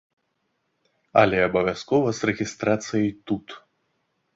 Але 1.25 1.37
абавязкова 1.49 2.09
з 2.21 2.33
рэгістрацыяй 2.33 3.09
тут. 3.27 3.61